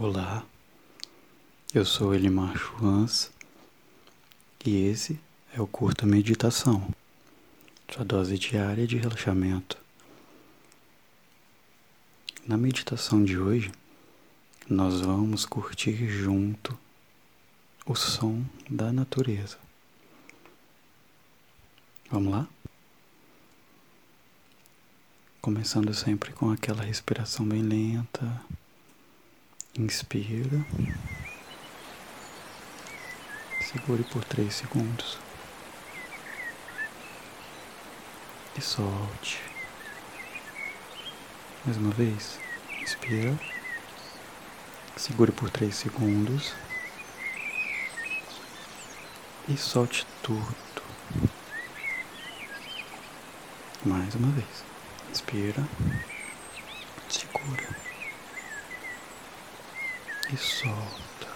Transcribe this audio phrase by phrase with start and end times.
[0.00, 0.46] Olá,
[1.74, 3.32] eu sou Elimar Schwanz
[4.64, 5.18] e esse
[5.52, 6.88] é o Curta Meditação,
[7.92, 9.76] sua dose diária de relaxamento.
[12.46, 13.72] Na meditação de hoje,
[14.70, 16.78] nós vamos curtir junto
[17.84, 19.58] o som da natureza.
[22.08, 22.46] Vamos lá?
[25.40, 28.40] Começando sempre com aquela respiração bem lenta
[29.78, 30.66] Inspira.
[33.60, 35.20] Segure por três segundos.
[38.56, 39.40] E solte.
[41.64, 42.40] Mais uma vez.
[42.82, 43.38] Inspira.
[44.96, 46.56] Segure por três segundos.
[49.48, 50.82] E solte tudo.
[53.86, 54.64] Mais uma vez.
[55.08, 55.62] Inspira.
[57.08, 57.87] Segura
[60.32, 61.26] e solta.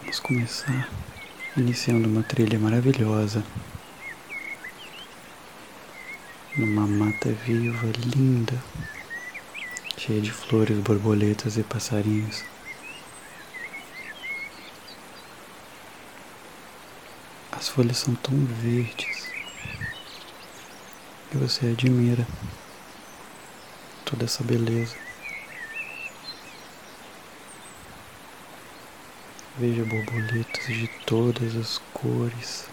[0.00, 0.88] Vamos começar
[1.56, 3.44] iniciando uma trilha maravilhosa.
[6.56, 8.62] Numa mata viva, linda,
[9.96, 12.44] cheia de flores, borboletas e passarinhos.
[17.52, 19.11] As folhas são tão verdes
[21.34, 22.26] e você admira
[24.04, 24.94] toda essa beleza.
[29.58, 32.66] Veja borboletas de todas as cores.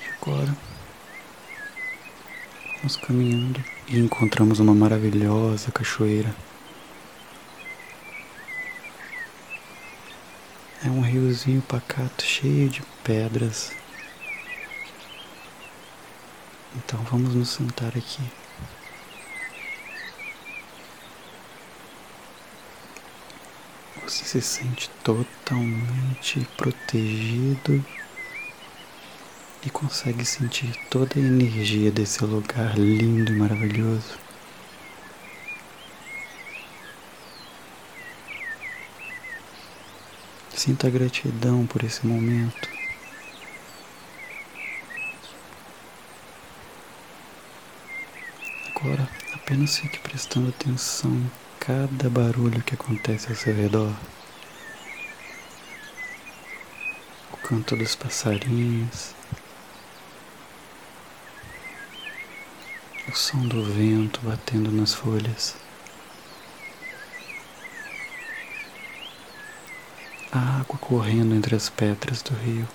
[0.00, 0.56] E agora
[2.78, 6.34] vamos caminhando e encontramos uma maravilhosa cachoeira.
[10.82, 13.70] É um riozinho pacato cheio de pedras.
[16.74, 18.22] Então vamos nos sentar aqui.
[24.04, 27.84] Você se sente totalmente protegido
[29.62, 34.29] e consegue sentir toda a energia desse lugar lindo e maravilhoso.
[40.62, 42.68] Sinta gratidão por esse momento.
[48.68, 53.90] Agora, apenas fique prestando atenção em cada barulho que acontece ao seu redor.
[57.32, 59.14] O canto dos passarinhos,
[63.08, 65.56] o som do vento batendo nas folhas.
[70.32, 72.68] A água correndo entre as pedras do rio.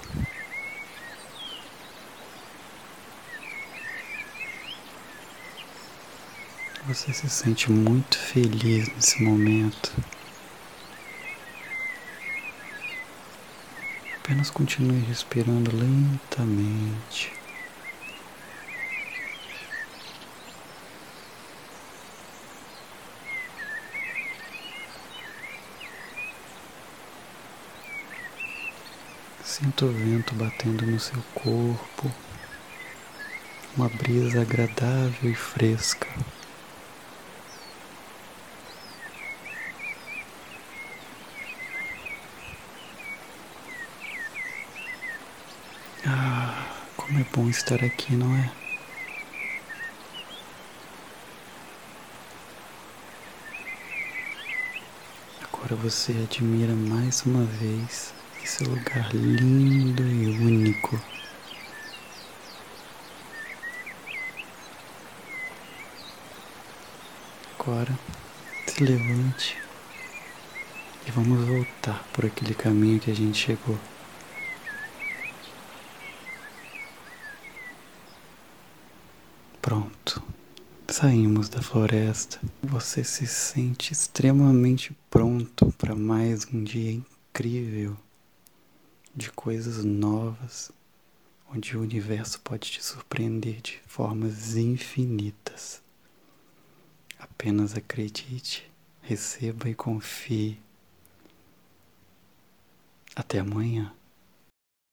[6.87, 9.91] Você se sente muito feliz nesse momento.
[14.17, 17.31] Apenas continue respirando lentamente.
[29.45, 32.11] Sinta o vento batendo no seu corpo,
[33.77, 36.07] uma brisa agradável e fresca.
[46.07, 46.65] Ah,
[46.97, 48.51] como é bom estar aqui, não é?
[55.43, 58.11] Agora você admira mais uma vez
[58.45, 61.01] esse lugar lindo e único.
[67.57, 67.97] Agora
[68.67, 69.57] se levante
[71.07, 73.79] e vamos voltar por aquele caminho que a gente chegou.
[79.59, 80.21] Pronto,
[80.87, 82.39] saímos da floresta.
[82.61, 87.97] Você se sente extremamente pronto para mais um dia incrível
[89.15, 90.71] de coisas novas,
[91.53, 95.81] onde o universo pode te surpreender de formas infinitas.
[97.17, 98.69] Apenas acredite,
[99.01, 100.59] receba e confie.
[103.15, 103.93] Até amanhã.